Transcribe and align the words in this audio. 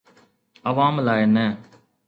عوام 0.67 0.95
لاءِ 1.05 1.21
نه. 1.33 1.45